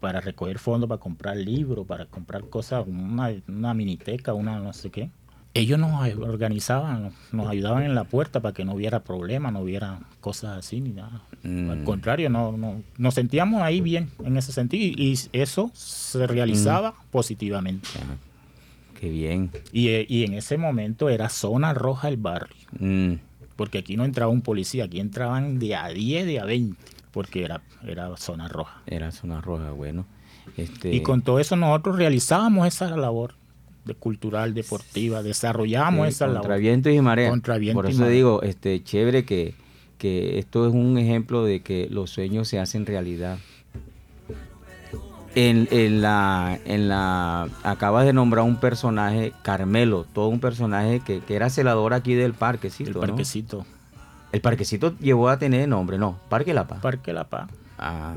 para 0.00 0.20
recoger 0.20 0.58
fondos, 0.58 0.86
para 0.86 1.00
comprar 1.00 1.38
libros, 1.38 1.86
para 1.86 2.04
comprar 2.04 2.44
cosas, 2.44 2.84
una, 2.86 3.34
una 3.48 3.72
miniteca, 3.72 4.34
una 4.34 4.58
no 4.58 4.74
sé 4.74 4.90
qué. 4.90 5.08
Ellos 5.56 5.78
nos 5.78 6.14
organizaban, 6.18 7.12
nos, 7.32 7.48
ayudaban 7.48 7.82
en 7.84 7.94
la 7.94 8.04
puerta 8.04 8.40
para 8.40 8.54
que 8.54 8.64
no 8.64 8.74
hubiera 8.74 9.00
problemas, 9.00 9.52
no 9.52 9.60
hubiera 9.60 10.00
cosas 10.20 10.58
así 10.58 10.80
ni 10.80 10.90
nada. 10.90 11.22
Mm. 11.42 11.70
Al 11.70 11.84
contrario, 11.84 12.30
no, 12.30 12.52
no, 12.52 12.82
nos 12.98 13.14
sentíamos 13.14 13.62
ahí 13.62 13.80
bien 13.80 14.10
en 14.24 14.36
ese 14.36 14.52
sentido 14.52 14.84
y, 14.84 15.18
eso 15.32 15.70
se 15.74 16.26
realizaba 16.26 16.94
positivamente. 17.10 17.88
Ah, 17.96 18.16
Qué 19.00 19.10
bien. 19.10 19.50
Y, 19.72 19.88
eh, 19.88 20.06
y 20.08 20.24
en 20.24 20.34
ese 20.34 20.56
momento 20.56 21.08
era 21.08 21.28
zona 21.28 21.74
roja 21.74 22.08
el 22.08 22.16
barrio, 22.16 22.56
Mm, 22.78 23.14
porque 23.56 23.78
aquí 23.78 23.96
no 23.96 24.04
entraba 24.04 24.30
un 24.30 24.42
policía, 24.42 24.84
aquí 24.84 25.00
entraban 25.00 25.58
de 25.58 25.76
a 25.76 25.88
10, 25.88 26.26
de 26.26 26.40
a 26.40 26.44
20, 26.44 26.76
porque 27.10 27.44
era, 27.44 27.62
era 27.86 28.14
zona 28.16 28.48
roja. 28.48 28.82
era 28.86 29.12
zona 29.12 29.40
roja, 29.40 29.70
bueno. 29.70 30.04
Este, 30.56 30.94
Y 30.94 31.02
con 31.02 31.22
todo 31.22 31.40
eso 31.40 31.56
nosotros 31.56 31.96
realizábamos 31.96 32.66
esa 32.66 32.94
labor 32.96 33.34
de 33.86 33.94
cultural, 33.94 34.52
deportiva, 34.54 35.22
desarrollábamos 35.22 36.06
Sí, 36.08 36.14
esa 36.14 36.26
contra 36.26 36.42
labor. 36.50 36.60
viento 36.60 36.90
y 36.90 37.00
marea. 37.00 37.30
Contra 37.30 37.56
viento 37.58 37.78
Por 37.82 37.86
y 37.86 37.92
eso 37.92 38.00
marea. 38.00 38.14
digo, 38.14 38.42
este, 38.42 38.82
chévere 38.82 39.24
que, 39.24 39.54
que 39.98 40.38
esto 40.38 40.66
es 40.66 40.74
un 40.74 40.98
ejemplo 40.98 41.44
de 41.44 41.62
que 41.62 41.88
los 41.90 42.10
sueños 42.10 42.48
se 42.48 42.58
hacen 42.58 42.84
realidad. 42.84 43.38
En, 45.34 45.68
en 45.70 46.00
la, 46.00 46.58
en 46.64 46.88
la, 46.88 47.48
acabas 47.62 48.06
de 48.06 48.14
nombrar 48.14 48.44
un 48.46 48.56
personaje, 48.56 49.34
Carmelo, 49.42 50.06
todo 50.14 50.28
un 50.28 50.40
personaje 50.40 51.00
que, 51.00 51.20
que 51.20 51.36
era 51.36 51.50
celador 51.50 51.92
aquí 51.92 52.14
del 52.14 52.32
parquecito. 52.32 52.88
El 52.88 52.94
¿no? 52.94 53.00
parquecito, 53.00 53.66
El 54.32 54.40
parquecito 54.40 54.94
llegó 54.98 55.28
a 55.28 55.38
tener 55.38 55.68
nombre, 55.68 55.98
no, 55.98 56.18
Parque 56.30 56.54
La 56.54 56.66
Paz. 56.66 56.80
Parque 56.80 57.12
La 57.12 57.24
Paz, 57.24 57.50
Ajá. 57.76 58.16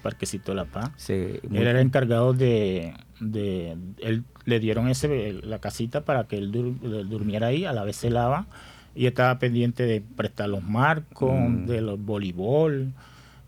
Parquecito 0.00 0.54
La 0.54 0.64
Paz. 0.64 0.90
Muy- 1.08 1.58
Él 1.58 1.66
era 1.66 1.80
encargado 1.80 2.32
de, 2.32 2.94
de 3.20 3.76
él 3.98 4.24
le 4.44 4.60
dieron 4.60 4.88
ese 4.88 5.32
la 5.42 5.58
casita 5.58 6.02
para 6.04 6.24
que 6.24 6.36
él 6.36 6.52
dur- 6.52 6.78
durmiera 7.08 7.48
ahí, 7.48 7.64
a 7.64 7.72
la 7.72 7.84
vez 7.84 7.96
se 7.96 8.10
lava 8.10 8.46
y 8.94 9.06
estaba 9.06 9.38
pendiente 9.38 9.84
de 9.84 10.00
prestar 10.00 10.48
los 10.48 10.62
marcos, 10.62 11.32
Mm. 11.32 11.66
de 11.66 11.80
los 11.80 12.00
voleibol, 12.00 12.92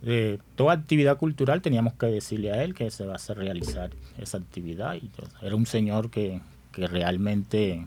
de 0.03 0.39
toda 0.57 0.73
actividad 0.75 1.17
cultural 1.19 1.61
teníamos 1.63 1.95
que 1.95 2.07
decirle 2.07 2.53
a 2.53 2.63
él 2.65 2.75
que 2.75 2.91
se 2.91 3.05
va 3.05 3.13
a 3.13 3.17
hacer 3.17 3.37
realizar 3.37 3.91
esa 4.19 4.39
actividad 4.39 4.95
y 4.95 5.11
era 5.43 5.55
un 5.57 5.67
señor 5.67 6.11
que, 6.11 6.41
que 6.73 6.87
realmente 6.87 7.85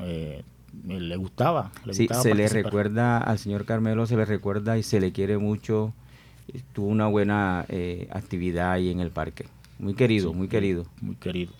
eh, 0.00 0.42
le 0.86 1.16
gustaba, 1.16 1.70
le 1.84 1.94
Sí, 1.94 2.02
gustaba 2.04 2.22
se 2.22 2.34
le 2.34 2.48
recuerda 2.48 3.18
al 3.18 3.38
señor 3.38 3.64
Carmelo, 3.64 4.06
se 4.06 4.16
le 4.16 4.24
recuerda 4.24 4.76
y 4.76 4.82
se 4.82 5.00
le 5.00 5.12
quiere 5.12 5.38
mucho. 5.38 5.92
Tuvo 6.74 6.88
una 6.88 7.06
buena 7.06 7.64
eh, 7.68 8.08
actividad 8.10 8.72
ahí 8.72 8.90
en 8.90 9.00
el 9.00 9.10
parque. 9.10 9.46
Muy 9.84 9.92
querido, 9.94 10.30
Sí, 10.30 10.36
muy 10.36 10.48
querido. 10.48 10.86
muy 11.02 11.14
querido. 11.16 11.52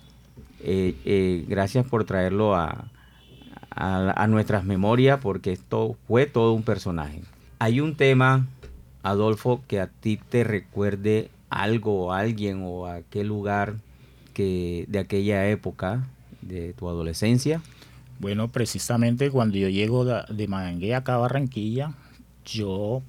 Eh, 0.61 0.95
eh, 1.05 1.45
gracias 1.47 1.87
por 1.87 2.05
traerlo 2.07 2.55
a, 2.55 2.87
a, 3.71 4.23
a 4.23 4.27
nuestras 4.29 4.65
memorias 4.65 5.21
porque 5.21 5.53
esto 5.53 5.95
fue 6.09 6.25
todo 6.25 6.55
un 6.55 6.63
personaje. 6.63 7.21
Hay 7.59 7.81
un 7.81 7.97
tema, 7.97 8.47
Adolfo, 9.03 9.61
que 9.69 9.79
a 9.79 9.89
ti 9.89 10.17
te 10.17 10.43
recuerde 10.43 11.29
algo 11.51 12.07
o 12.07 12.13
alguien 12.13 12.63
o 12.65 12.87
a 12.87 13.03
qué 13.03 13.25
lugar 13.25 13.75
que 14.33 14.87
de 14.89 15.01
aquella 15.01 15.47
época 15.51 16.07
de 16.41 16.73
tu 16.73 16.89
adolescencia. 16.89 17.61
Bueno, 18.21 18.49
precisamente 18.49 19.31
cuando 19.31 19.59
yo 19.59 19.69
llego 19.69 20.07
de, 20.07 20.49
Magangué 20.49 20.95
acá 20.95 21.17
a 21.17 21.19
Barranquilla, 21.19 21.93
yo 22.47 23.03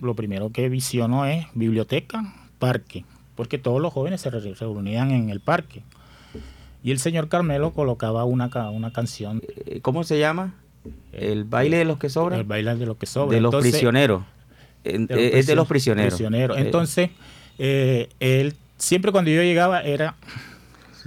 lo 0.00 0.14
primero 0.14 0.50
que 0.50 0.68
visiono 0.68 1.26
es 1.26 1.46
biblioteca, 1.54 2.34
parque, 2.58 3.04
porque 3.38 3.56
todos 3.56 3.80
los 3.80 3.92
jóvenes 3.92 4.20
se 4.20 4.30
re- 4.30 4.52
reunían 4.54 5.12
en 5.12 5.30
el 5.30 5.38
parque. 5.38 5.82
Y 6.82 6.90
el 6.90 6.98
señor 6.98 7.28
Carmelo 7.28 7.72
colocaba 7.72 8.24
una, 8.24 8.50
una 8.70 8.92
canción, 8.92 9.40
Eh, 9.66 9.78
¿Cómo 9.80 10.02
se 10.02 10.18
llama? 10.18 10.54
El 11.12 11.44
baile 11.44 11.76
de 11.78 11.84
los 11.84 11.98
que 11.98 12.08
sobran. 12.10 12.40
el 12.40 12.44
baile 12.46 12.74
de 12.74 12.84
lo 12.86 12.98
que 12.98 13.06
sobra. 13.06 13.34
de 13.36 13.40
los 13.40 13.50
Entonces, 13.50 13.72
prisioneros. 13.72 14.22
De 14.82 14.98
los 14.98 15.10
eh, 15.10 15.38
es 15.38 15.46
de 15.46 15.54
los 15.54 15.66
prisio- 15.66 15.68
prisioneros. 15.94 16.14
prisioneros. 16.14 16.56
Eh, 16.58 16.60
Entonces, 16.62 17.10
eh, 17.60 18.08
él, 18.18 18.54
siempre 18.76 19.12
cuando 19.12 19.30
yo 19.30 19.40
llegaba 19.42 19.82
era 19.82 20.16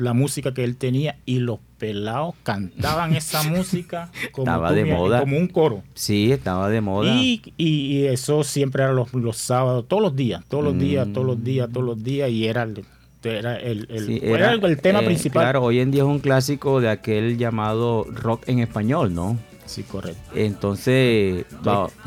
la 0.02 0.14
música 0.14 0.54
que 0.54 0.64
él 0.64 0.76
tenía 0.78 1.18
y 1.26 1.40
los 1.40 1.60
pelados 1.78 2.36
cantaban 2.44 3.16
esa 3.16 3.44
música 3.44 4.12
como, 4.32 4.46
Estaba 4.46 4.72
de 4.74 4.86
moda. 4.86 5.20
como 5.22 5.38
un 5.38 5.48
coro. 5.48 5.84
sí, 5.94 6.32
estaba 6.32 6.70
de 6.70 6.82
moda. 6.82 7.16
Y, 7.16 7.42
y- 7.58 8.06
eso 8.06 8.44
siempre 8.44 8.84
era 8.84 8.94
los, 8.94 9.14
los 9.14 9.38
sábados, 9.38 9.86
todos 9.88 10.02
los 10.04 10.16
días, 10.16 10.44
todos 10.48 10.64
los 10.64 10.78
días, 10.78 11.08
todos 11.14 11.26
los 11.28 11.44
días, 11.44 11.70
todos 11.72 11.86
los 11.86 12.04
días, 12.04 12.30
y 12.30 12.46
era 12.48 12.64
el, 12.64 12.84
era 13.24 13.56
el, 13.58 13.88
el- 13.90 14.06
Sí, 14.08 14.20
era 14.22 14.52
el- 14.52 14.64
el 14.64 14.78
tema 14.82 15.02
eh, 15.02 15.06
principal. 15.06 15.44
Claro, 15.44 15.64
hoy 15.64 15.80
en 15.80 15.92
día 15.92 16.02
es 16.04 16.08
un 16.10 16.20
clásico 16.20 16.82
de 16.82 16.90
aquel 16.90 17.38
llamado 17.38 18.06
rock 18.10 18.44
en 18.50 18.60
español, 18.60 19.14
¿no? 19.14 19.38
Sí, 19.66 19.84
correcto. 19.84 20.20
Entonces, 20.36 21.46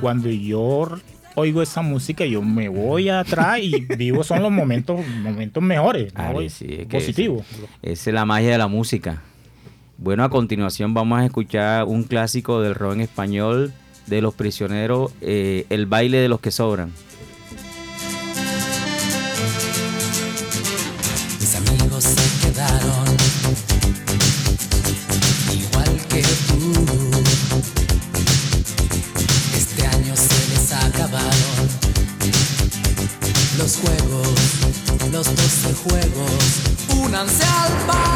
Cuando 0.00 0.28
yo 0.28 0.86
oigo 1.34 1.62
esa 1.62 1.82
música, 1.82 2.24
yo 2.24 2.42
me 2.42 2.68
voy 2.68 3.08
atrás 3.08 3.58
y 3.60 3.80
vivo 3.96 4.22
son 4.24 4.42
los 4.42 4.52
momentos, 4.52 5.00
momentos 5.22 5.62
mejores, 5.62 6.14
¿no? 6.14 6.22
Ari, 6.22 6.48
sí, 6.50 6.66
es 6.70 6.86
que 6.86 6.98
positivos. 6.98 7.44
esa 7.82 8.10
es 8.10 8.14
la 8.14 8.24
magia 8.24 8.50
de 8.52 8.58
la 8.58 8.68
música. 8.68 9.22
Bueno, 9.98 10.24
a 10.24 10.28
continuación 10.28 10.92
vamos 10.94 11.20
a 11.20 11.24
escuchar 11.24 11.84
un 11.84 12.02
clásico 12.04 12.60
del 12.60 12.74
rock 12.74 12.94
en 12.94 13.00
español 13.02 13.72
de 14.06 14.20
los 14.20 14.34
prisioneros, 14.34 15.12
eh, 15.20 15.66
El 15.70 15.86
baile 15.86 16.18
de 16.18 16.28
los 16.28 16.40
que 16.40 16.50
sobran. 16.50 16.90
Mis 21.40 21.54
amigos 21.56 22.04
se 22.04 22.46
quedaron 22.46 22.93
juegos. 35.84 37.04
Únanse 37.04 37.44
al 37.44 37.86
baile 37.86 38.13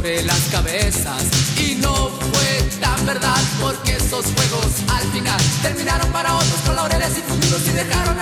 sobre 0.00 0.22
las 0.22 0.40
cabezas. 0.50 1.22
Y 1.58 1.74
no 1.74 1.92
fue 1.92 2.80
tan 2.80 3.04
verdad 3.04 3.40
porque 3.60 3.96
esos 3.96 4.24
juegos 4.24 4.66
al 4.88 5.06
final 5.12 5.40
terminaron 5.62 6.10
para 6.10 6.34
otros 6.34 6.60
con 6.64 6.76
laureles 6.76 7.18
y 7.18 7.20
futuros 7.20 7.60
y 7.68 7.72
dejaron 7.72 8.18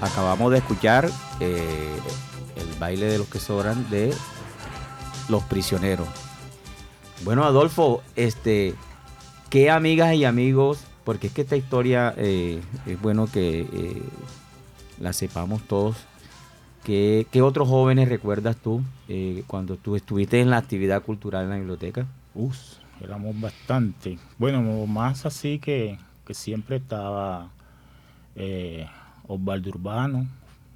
Acabamos 0.00 0.52
de 0.52 0.58
escuchar 0.58 1.10
eh, 1.40 1.98
el 2.56 2.78
baile 2.78 3.06
de 3.06 3.18
los 3.18 3.26
que 3.26 3.40
sobran 3.40 3.90
de 3.90 4.14
los 5.28 5.42
prisioneros. 5.44 6.06
Bueno, 7.24 7.42
Adolfo, 7.42 8.02
este, 8.14 8.74
¿qué 9.50 9.70
amigas 9.70 10.14
y 10.14 10.24
amigos? 10.24 10.84
Porque 11.02 11.26
es 11.26 11.32
que 11.32 11.42
esta 11.42 11.56
historia 11.56 12.14
eh, 12.16 12.60
es 12.86 13.00
bueno 13.00 13.26
que 13.26 13.60
eh, 13.60 14.02
la 15.00 15.12
sepamos 15.12 15.62
todos. 15.62 15.96
¿Qué, 16.84 17.26
otros 17.42 17.68
jóvenes 17.68 18.08
recuerdas 18.08 18.56
tú 18.56 18.82
cuando 19.46 19.76
tú 19.76 19.94
estuviste 19.94 20.40
en 20.40 20.48
la 20.48 20.56
actividad 20.58 21.02
cultural 21.02 21.44
en 21.44 21.50
la 21.50 21.56
biblioteca? 21.56 22.06
Uf, 22.34 22.56
éramos 23.02 23.38
bastante. 23.38 24.18
Bueno, 24.38 24.62
más 24.86 25.26
así 25.26 25.58
que, 25.58 25.98
que 26.24 26.32
siempre 26.32 26.76
estaba 26.76 27.50
Osvaldo 29.28 29.70
Urbano, 29.70 30.26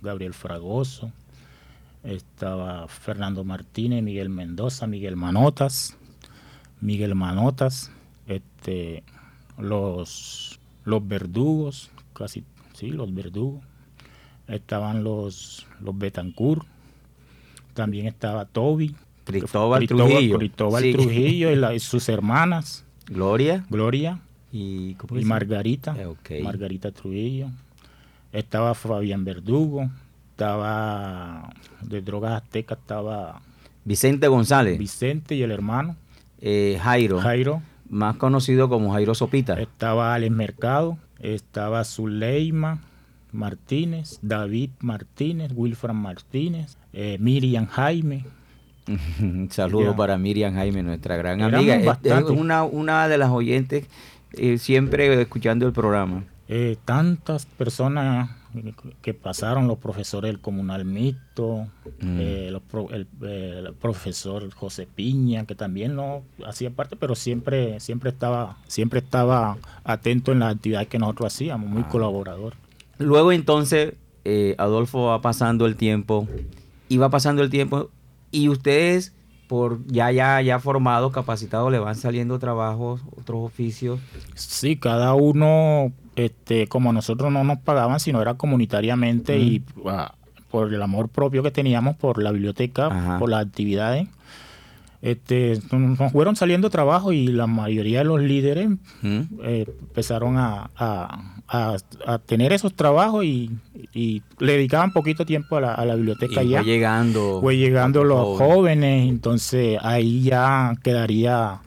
Gabriel 0.02 0.34
Fragoso, 0.34 1.10
estaba 2.04 2.86
Fernando 2.88 3.44
Martínez, 3.44 4.02
Miguel 4.02 4.28
Mendoza, 4.28 4.86
Miguel 4.86 5.16
Manotas, 5.16 5.96
Miguel 6.80 7.14
Manotas, 7.14 7.90
este, 8.26 9.02
los, 9.58 10.58
los 10.84 11.06
verdugos, 11.06 11.90
casi, 12.12 12.44
sí, 12.74 12.88
los 12.90 13.12
verdugos. 13.14 13.62
Estaban 14.48 15.04
los, 15.04 15.66
los 15.80 15.96
Betancourt, 15.96 16.66
también 17.74 18.06
estaba 18.06 18.44
Toby, 18.44 18.94
Cristóbal 19.24 19.86
Trujillo. 19.86 20.38
Cristóbal 20.38 20.82
Sí. 20.82 20.92
Trujillo 20.92 21.50
y, 21.52 21.56
la- 21.56 21.74
y 21.76 21.80
sus 21.80 22.08
hermanas, 22.08 22.84
Gloria 23.06 23.64
Gloria 23.70 24.20
y, 24.50 24.94
¿cómo 24.94 25.18
y 25.18 25.24
Margarita. 25.24 25.94
Eh, 25.96 26.06
ok. 26.06 26.30
Margarita 26.42 26.90
Trujillo. 26.90 27.48
Estaba 28.32 28.74
Fabián 28.74 29.24
Verdugo. 29.24 29.90
Estaba 30.30 31.50
de 31.82 32.00
drogas 32.02 32.42
aztecas, 32.42 32.78
estaba 32.78 33.42
Vicente 33.84 34.26
González, 34.28 34.78
Vicente 34.78 35.34
y 35.34 35.42
el 35.42 35.50
hermano 35.50 35.96
eh, 36.40 36.78
Jairo, 36.82 37.20
Jairo. 37.20 37.62
más 37.88 38.16
conocido 38.16 38.68
como 38.68 38.92
Jairo 38.92 39.14
Sopita. 39.14 39.54
Estaba 39.60 40.14
Alex 40.14 40.32
Mercado. 40.32 40.98
Estaba 41.20 41.84
Zuleima 41.84 42.80
Martínez, 43.30 44.18
David 44.22 44.70
Martínez, 44.80 45.52
Wilfran 45.54 45.96
Martínez, 45.96 46.76
eh, 46.92 47.16
Miriam 47.20 47.66
Jaime. 47.66 48.24
Un 49.20 49.48
saludo 49.50 49.90
Ya. 49.92 49.96
para 49.96 50.18
Miriam 50.18 50.54
Jaime, 50.54 50.82
nuestra 50.82 51.16
gran 51.16 51.40
Éramos 51.40 51.58
amiga. 51.70 51.98
Es- 52.02 52.24
una, 52.30 52.64
una 52.64 53.06
de 53.06 53.18
las 53.18 53.30
oyentes 53.30 53.86
eh, 54.32 54.58
siempre 54.58 55.20
escuchando 55.20 55.66
el 55.66 55.72
programa. 55.72 56.24
Eh, 56.54 56.76
tantas 56.84 57.46
personas 57.46 58.28
que 59.00 59.14
pasaron, 59.14 59.66
los 59.68 59.78
profesores 59.78 60.28
del 60.30 60.38
comunal 60.38 60.84
mixto, 60.84 61.66
Mm. 62.00 62.18
eh, 62.20 62.48
los 62.52 62.60
pro- 62.60 62.90
el, 62.90 63.06
eh, 63.22 63.62
el 63.66 63.72
profesor 63.72 64.52
José 64.52 64.86
Piña, 64.86 65.46
que 65.46 65.54
también 65.54 65.96
no 65.96 66.20
hacía 66.46 66.68
parte, 66.70 66.94
pero 66.96 67.14
siempre, 67.14 67.80
siempre 67.80 68.10
estaba, 68.10 68.58
siempre 68.66 68.98
estaba 69.00 69.56
atento 69.84 70.32
en 70.32 70.40
las 70.40 70.54
actividades 70.56 70.88
que 70.88 70.98
nosotros 70.98 71.32
hacíamos, 71.32 71.68
Ah. 71.70 71.72
muy 71.72 71.84
colaborador. 71.84 72.52
Luego 72.98 73.32
entonces, 73.32 73.94
eh, 74.26 74.54
Adolfo 74.58 75.06
va 75.06 75.22
pasando 75.22 75.64
el 75.64 75.76
tiempo, 75.76 76.28
y 76.90 76.98
va 76.98 77.08
pasando 77.08 77.42
el 77.42 77.48
tiempo, 77.48 77.88
y 78.30 78.50
ustedes, 78.50 79.14
por 79.48 79.78
ya, 79.86 80.12
ya, 80.12 80.42
ya 80.42 80.58
formados, 80.60 81.12
capacitados, 81.12 81.72
le 81.72 81.78
van 81.78 81.94
saliendo 81.96 82.38
trabajos, 82.38 83.00
otros 83.16 83.38
oficios. 83.40 83.98
Sí, 84.34 84.76
cada 84.76 85.14
uno, 85.14 85.92
este, 86.16 86.66
como 86.66 86.92
nosotros 86.92 87.32
no 87.32 87.42
nos 87.44 87.58
pagaban, 87.58 87.98
sino 88.00 88.20
era 88.22 88.34
comunitariamente 88.34 89.38
y 89.38 89.62
ah, 89.86 90.14
por 90.50 90.72
el 90.72 90.82
amor 90.82 91.08
propio 91.08 91.42
que 91.42 91.50
teníamos 91.50 91.96
por 91.96 92.22
la 92.22 92.30
biblioteca, 92.32 92.86
Ajá. 92.86 93.18
por 93.18 93.30
las 93.30 93.44
actividades, 93.46 94.08
este, 95.00 95.60
nos 95.72 96.12
fueron 96.12 96.36
saliendo 96.36 96.70
trabajos 96.70 97.12
y 97.14 97.26
la 97.26 97.48
mayoría 97.48 97.98
de 97.98 98.04
los 98.04 98.20
líderes 98.20 98.68
eh, 99.02 99.64
empezaron 99.80 100.36
a, 100.36 100.70
a- 100.76 101.18
a- 101.48 101.76
a 102.06 102.18
tener 102.18 102.52
esos 102.52 102.74
trabajos 102.74 103.24
y, 103.24 103.50
y 103.92 104.22
le 104.38 104.52
dedicaban 104.52 104.92
poquito 104.92 105.26
tiempo 105.26 105.56
a 105.56 105.60
la, 105.60 105.74
a 105.74 105.84
la 105.84 105.94
Y 105.94 105.96
biblioteca 105.96 106.42
ya. 106.44 106.58
fue 106.62 106.66
llegando. 106.70 107.40
Fue 107.40 107.56
llegando 107.56 108.04
los 108.04 108.38
jóvenes, 108.38 109.08
entonces 109.08 109.76
ahí 109.82 110.22
ya 110.22 110.72
quedaría, 110.84 111.58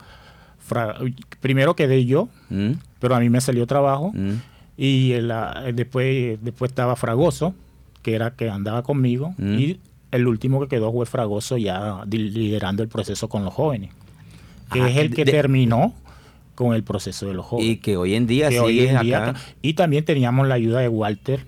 primero 1.40 1.76
quedé 1.76 2.04
yo, 2.04 2.28
¿Mm? 2.50 2.72
pero 2.98 3.14
a 3.14 3.20
mí 3.20 3.28
me 3.30 3.40
salió 3.40 3.66
trabajo 3.66 4.12
¿Mm? 4.14 4.34
y 4.76 5.12
el, 5.12 5.30
ah, 5.30 5.64
después, 5.74 6.38
después 6.42 6.70
estaba 6.70 6.96
Fragoso, 6.96 7.54
que 8.02 8.14
era 8.14 8.32
que 8.32 8.48
andaba 8.50 8.82
conmigo, 8.82 9.34
Mm. 9.38 9.58
y 9.58 9.80
el 10.12 10.26
último 10.28 10.60
que 10.60 10.68
quedó 10.68 10.92
fue 10.92 11.06
Fragoso 11.06 11.56
ya 11.56 12.02
liderando 12.08 12.82
el 12.82 12.88
proceso 12.88 13.28
con 13.28 13.44
los 13.44 13.52
jóvenes, 13.52 13.90
que 14.72 14.80
Ah, 14.80 14.88
es 14.90 14.96
el 14.96 15.14
que 15.14 15.24
de- 15.24 15.32
terminó 15.32 15.94
con 16.54 16.74
el 16.74 16.82
proceso 16.84 17.26
de 17.26 17.34
los 17.34 17.44
jóvenes. 17.44 17.72
Y 17.72 17.76
que 17.78 17.96
hoy 17.96 18.14
en 18.14 18.26
día 18.26 18.48
que 18.48 18.60
hoy 18.60 18.78
sigue 18.78 18.90
en 18.90 19.00
día 19.02 19.22
acá. 19.24 19.32
ta- 19.34 19.40
y 19.62 19.74
también 19.74 20.04
teníamos 20.04 20.46
la 20.48 20.54
ayuda 20.54 20.80
de 20.80 20.88
Walter, 20.88 21.44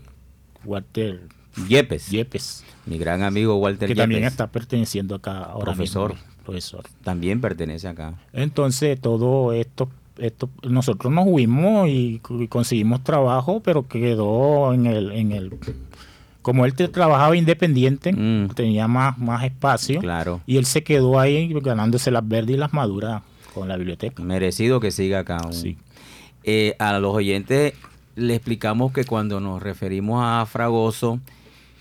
Walter 0.64 1.22
Yepes, 1.68 2.10
Yepes, 2.10 2.64
mi 2.86 2.98
gran 2.98 3.22
amigo 3.22 3.56
Walter 3.56 3.88
que 3.88 3.94
también 3.94 4.20
Yepes, 4.20 4.32
está 4.34 4.46
perteneciendo 4.48 5.14
acá 5.14 5.38
ahora 5.44 5.64
Profesor. 5.72 6.12
mismo, 6.14 6.28
profesor. 6.52 6.84
también 7.04 7.40
pertenece 7.40 7.88
acá. 7.88 8.14
Entonces 8.32 9.00
todo 9.00 9.52
esto, 9.52 9.88
esto 10.18 10.48
nosotros 10.62 11.12
nos 11.12 11.24
fuimos 11.24 11.88
y, 11.88 12.20
y 12.30 12.48
conseguimos 12.48 13.04
trabajo, 13.04 13.60
pero 13.60 13.86
quedó 13.86 14.72
en 14.72 14.86
el, 14.86 15.12
en 15.12 15.32
el 15.32 15.52
como 16.42 16.64
él 16.64 16.72
trabajaba 16.74 17.36
independiente, 17.36 18.12
Mm. 18.12 18.48
tenía 18.54 18.88
más, 18.88 19.18
más 19.18 19.44
espacio. 19.44 20.00
Claro. 20.00 20.40
Y 20.46 20.56
él 20.56 20.64
se 20.64 20.82
quedó 20.82 21.20
ahí 21.20 21.52
ganándose 21.60 22.10
las 22.10 22.26
verdes 22.26 22.56
y 22.56 22.58
las 22.58 22.72
maduras 22.72 23.22
con 23.52 23.68
la 23.68 23.76
biblioteca. 23.76 24.22
Merecido 24.22 24.80
que 24.80 24.90
siga 24.90 25.18
acá. 25.20 25.36
aún. 25.38 25.52
Sí. 25.52 25.76
Eh, 26.44 26.74
a 26.78 26.98
los 26.98 27.14
oyentes 27.14 27.74
le 28.16 28.34
explicamos 28.34 28.92
que 28.92 29.04
cuando 29.04 29.40
nos 29.40 29.62
referimos 29.62 30.22
a 30.24 30.46
Fragoso, 30.46 31.20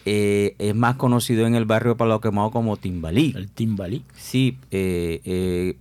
eh, 0.10 0.56
es 0.60 0.74
más 0.74 0.96
conocido 0.96 1.46
en 1.48 1.56
el 1.56 1.66
barrio 1.66 1.92
de 1.94 1.98
Palo 1.98 2.22
Quemado 2.22 2.50
como 2.52 2.78
Timbalí. 2.78 3.34
El 3.36 3.50
timbalí. 3.50 4.04
Sí, 4.16 4.58
eh, 4.72 5.20
eh, 5.26 5.76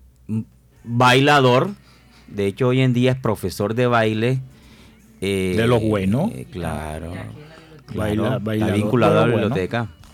bailador. 0.84 1.70
De 2.28 2.46
hecho, 2.46 2.68
hoy 2.68 2.80
en 2.80 2.92
día 2.92 3.12
es 3.12 3.18
profesor 3.18 3.74
de 3.74 3.86
baile. 3.86 4.40
eh, 5.20 5.54
De 5.56 5.66
los 5.68 5.80
buenos. 5.82 6.30
eh, 6.32 6.46
claro. 6.50 7.12
Baila- 7.94 8.22
claro, 8.30 8.40
bailador 8.44 8.74
Está 8.74 8.74
vinculado 8.84 9.20
a 9.20 9.26
la 9.28 9.32
buenos. 9.32 9.58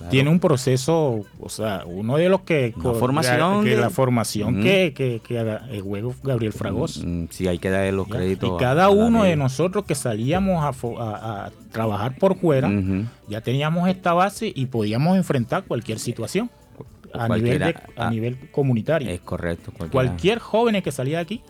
Claro. 0.03 0.11
Tiene 0.11 0.31
un 0.31 0.39
proceso, 0.41 1.25
o 1.41 1.49
sea, 1.49 1.83
uno 1.87 2.17
de 2.17 2.29
los 2.29 2.43
que... 2.43 2.73
Una 2.77 2.95
formación 2.95 3.65
que 3.65 3.71
de- 3.71 3.77
la 3.77 3.91
formación 3.91 4.63
que, 4.63 4.93
que, 4.95 5.21
que 5.27 5.81
juego 5.81 6.15
Gabriel 6.23 6.53
Fragoso. 6.53 7.01
Mm, 7.05 7.29
Sí, 7.31 7.49
hay 7.49 7.59
que 7.59 7.71
darle 7.71 7.93
los 7.93 8.07
¿ya? 8.09 8.17
créditos. 8.17 8.51
Y 8.57 8.61
cada 8.61 8.85
a 8.87 8.89
la 8.89 8.91
uno 8.91 9.25
de 9.25 9.37
nosotros 9.37 9.85
que 9.85 9.95
salíamos 9.95 10.65
a, 10.65 10.73
fo- 10.73 10.99
a- 11.01 11.47
a 11.47 11.51
trabajar 11.73 12.17
por 12.19 12.37
fuera, 12.37 12.71
ya 13.29 13.41
teníamos 13.41 13.89
esta 13.89 14.13
base 14.13 14.53
y 14.55 14.67
podíamos 14.67 15.17
enfrentar 15.17 15.65
cualquier 15.65 15.99
situación 15.99 16.51
a, 17.15 17.29
nivel, 17.29 17.59
de- 17.59 17.77
a 17.97 18.11
nivel 18.11 18.39
comunitario. 18.51 19.11
Es 19.11 19.21
correcto. 19.21 19.73
Cualquier 19.91 20.39
joven 20.39 20.81
que 20.83 20.93
salía 20.93 21.19
de 21.19 21.23
aquí 21.23 21.43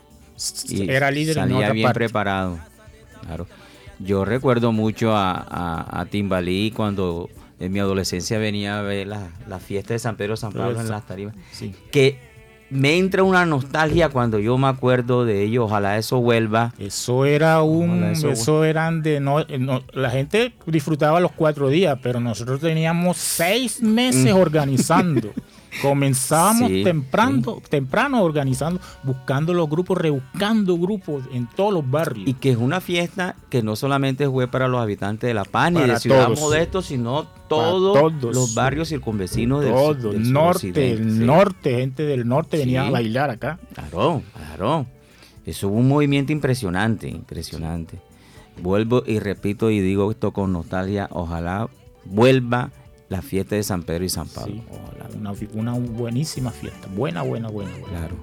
Y 0.69 0.89
era 0.89 1.09
líder 1.11 1.37
en 1.37 1.43
salía 1.43 1.57
otra 1.57 1.71
bien 1.73 1.85
parte. 1.85 1.99
preparado. 1.99 2.59
Claro. 3.25 3.47
Yo 3.99 4.25
recuerdo 4.25 4.71
mucho 4.71 5.15
a, 5.15 5.31
a, 5.33 6.01
a 6.01 6.05
Timbalí 6.07 6.71
cuando 6.71 7.29
en 7.65 7.71
mi 7.71 7.79
adolescencia 7.79 8.37
venía 8.37 8.79
a 8.79 8.81
ver 8.81 9.07
la, 9.07 9.29
la 9.47 9.59
fiesta 9.59 9.93
de 9.93 9.99
San 9.99 10.15
Pedro 10.15 10.35
San 10.37 10.51
Pablo 10.51 10.79
en 10.79 10.89
las 10.89 11.05
tarimas. 11.05 11.35
Sí. 11.51 11.73
Que 11.91 12.31
me 12.69 12.97
entra 12.97 13.21
una 13.23 13.45
nostalgia 13.45 14.09
cuando 14.09 14.39
yo 14.39 14.57
me 14.57 14.67
acuerdo 14.67 15.25
de 15.25 15.43
ellos. 15.43 15.65
Ojalá 15.65 15.97
eso 15.97 16.19
vuelva. 16.21 16.73
Eso 16.79 17.25
era 17.25 17.61
un, 17.61 18.03
eso- 18.05 18.29
eso, 18.31 18.63
eran 18.63 19.03
de 19.03 19.19
no, 19.19 19.43
no- 19.59 19.83
la 19.93 20.09
gente 20.09 20.53
disfrutaba 20.65 21.19
los 21.19 21.31
cuatro 21.33 21.69
días, 21.69 21.99
pero 22.01 22.19
nosotros 22.19 22.59
teníamos 22.61 23.17
seis 23.17 23.81
meses 23.81 24.33
Mm. 24.33 24.37
organizando. 24.39 25.31
Comenzábamos 25.81 26.69
Sí, 26.69 26.83
temprano, 26.83 27.61
temprano 27.69 28.23
organizando, 28.23 28.79
buscando 29.03 29.53
los 29.53 29.69
grupos, 29.69 29.97
rebuscando 29.97 30.77
grupos 30.77 31.23
en 31.31 31.47
todos 31.47 31.73
los 31.73 31.89
barrios. 31.89 32.27
Y 32.27 32.33
que 32.35 32.51
es 32.51 32.57
una 32.57 32.81
fiesta 32.81 33.35
que 33.49 33.63
no 33.63 33.75
solamente 33.75 34.29
fue 34.29 34.47
para 34.47 34.67
los 34.67 34.81
habitantes 34.81 35.27
de 35.27 35.33
La 35.33 35.45
Paz 35.45 35.71
ni 35.71 35.79
Para 35.79 35.93
de 35.93 35.99
Ciudad 35.99 36.25
todos. 36.25 36.39
Modesto, 36.39 36.81
sino 36.81 37.27
todos, 37.47 37.99
todos. 37.99 38.35
los 38.35 38.55
barrios 38.55 38.89
circunvecinos 38.89 39.61
del, 39.63 39.73
todo, 39.73 40.11
del 40.11 40.31
norte, 40.31 40.91
el 40.91 41.13
sí. 41.13 41.19
norte, 41.25 41.75
gente 41.77 42.03
del 42.03 42.27
norte 42.27 42.57
venía 42.57 42.87
a 42.87 42.91
bailar 42.91 43.29
acá. 43.29 43.59
Claro, 43.73 44.21
claro. 44.35 44.85
Eso 45.45 45.67
hubo 45.67 45.77
un 45.77 45.87
movimiento 45.87 46.31
impresionante, 46.31 47.07
impresionante. 47.09 47.99
Vuelvo 48.61 49.03
y 49.05 49.19
repito 49.19 49.69
y 49.69 49.79
digo 49.79 50.11
esto 50.11 50.31
con 50.31 50.53
nostalgia. 50.53 51.09
Ojalá 51.11 51.69
vuelva 52.05 52.71
la 53.13 53.21
fiesta 53.21 53.55
de 53.55 53.61
San 53.61 53.83
Pedro 53.83 54.03
y 54.03 54.09
San 54.09 54.27
Pablo. 54.27 54.55
Sí. 54.55 54.63
Una, 55.19 55.33
una 55.53 55.73
buenísima 55.73 56.49
fiesta, 56.49 56.87
buena, 56.95 57.21
buena, 57.21 57.47
buena. 57.47 57.71
buena. 57.77 57.87
Claro. 57.87 58.15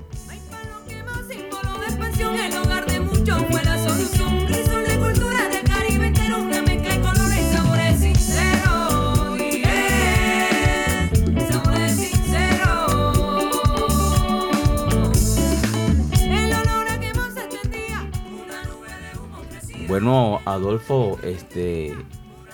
Bueno, 19.87 20.41
Adolfo, 20.45 21.19
este, 21.25 21.95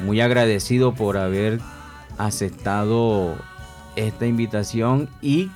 muy 0.01 0.21
agradecido 0.21 0.95
por 0.95 1.17
haber 1.17 1.61
aceptado 2.19 3.37
esta 3.97 4.27
invitación 4.27 5.09
y 5.23 5.51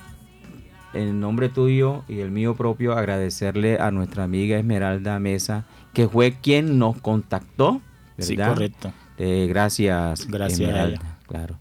en 0.93 1.19
nombre 1.19 1.47
tuyo 1.49 2.03
y 2.09 2.19
el 2.19 2.31
mío 2.31 2.55
propio 2.55 2.93
agradecerle 2.93 3.79
a 3.79 3.91
nuestra 3.91 4.23
amiga 4.23 4.57
Esmeralda 4.57 5.19
Mesa, 5.19 5.65
que 5.93 6.07
fue 6.07 6.33
quien 6.41 6.77
nos 6.79 6.97
contactó, 6.99 7.81
Sí, 8.17 8.35
correcto. 8.35 8.91
Eh, 9.17 9.47
gracias, 9.49 10.27
Gracias 10.27 10.59
a 10.59 10.63
Esmeralda, 10.63 10.95
ella. 11.01 11.17
claro. 11.27 11.55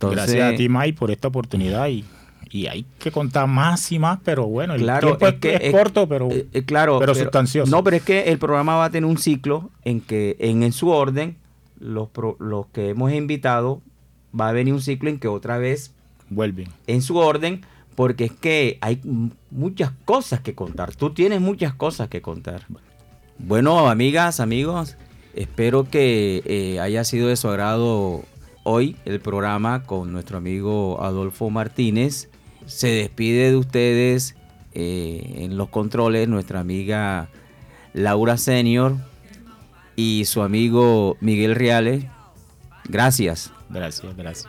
Gracias 0.00 0.52
a 0.52 0.56
ti, 0.56 0.68
May, 0.68 0.92
por 0.92 1.10
esta 1.10 1.28
oportunidad 1.28 1.86
y, 1.88 2.04
y 2.50 2.66
hay 2.66 2.84
que 2.98 3.10
contar 3.12 3.46
más 3.48 3.90
y 3.92 3.98
más, 3.98 4.18
pero 4.24 4.46
bueno, 4.46 4.74
el 4.74 4.82
Claro, 4.82 5.08
tiempo 5.16 5.26
es, 5.26 5.34
es 5.34 5.40
que- 5.40 5.54
es 5.54 5.60
es- 5.62 5.72
corto, 5.72 6.08
pero 6.08 6.28
Eh, 6.30 6.46
eh, 6.52 6.64
claro, 6.64 6.98
pero 6.98 7.14
sustancioso. 7.14 7.70
No, 7.70 7.84
pero 7.84 7.96
es 7.96 8.02
que 8.02 8.22
el 8.30 8.38
programa 8.38 8.76
va 8.76 8.86
a 8.86 8.90
tener 8.90 9.08
un 9.08 9.18
ciclo 9.18 9.70
en 9.84 10.00
que 10.00 10.36
en, 10.40 10.62
en 10.62 10.72
su 10.72 10.88
orden 10.88 11.36
los, 11.80 12.08
pro- 12.08 12.36
los 12.40 12.66
que 12.68 12.88
hemos 12.90 13.12
invitado 13.12 13.80
va 14.38 14.48
a 14.48 14.52
venir 14.52 14.74
un 14.74 14.80
ciclo 14.80 15.10
en 15.10 15.18
que 15.18 15.28
otra 15.28 15.58
vez 15.58 15.92
vuelven. 16.30 16.68
en 16.86 17.02
su 17.02 17.16
orden 17.16 17.62
porque 17.98 18.26
es 18.26 18.32
que 18.32 18.78
hay 18.80 19.00
muchas 19.50 19.90
cosas 20.04 20.38
que 20.38 20.54
contar. 20.54 20.94
Tú 20.94 21.10
tienes 21.10 21.40
muchas 21.40 21.74
cosas 21.74 22.06
que 22.06 22.22
contar. 22.22 22.64
Bueno, 23.38 23.88
amigas, 23.88 24.38
amigos, 24.38 24.96
espero 25.34 25.82
que 25.90 26.42
eh, 26.44 26.78
haya 26.78 27.02
sido 27.02 27.26
de 27.26 27.34
su 27.34 27.48
agrado 27.48 28.22
hoy 28.62 28.94
el 29.04 29.18
programa 29.18 29.82
con 29.82 30.12
nuestro 30.12 30.38
amigo 30.38 31.02
Adolfo 31.02 31.50
Martínez. 31.50 32.28
Se 32.66 32.86
despide 32.86 33.50
de 33.50 33.56
ustedes 33.56 34.36
eh, 34.74 35.38
en 35.38 35.56
los 35.56 35.68
controles 35.68 36.28
nuestra 36.28 36.60
amiga 36.60 37.28
Laura 37.94 38.36
Senior 38.36 38.94
y 39.96 40.24
su 40.26 40.42
amigo 40.42 41.16
Miguel 41.20 41.56
Reales. 41.56 42.04
Gracias. 42.84 43.52
Gracias, 43.68 44.16
gracias. 44.16 44.48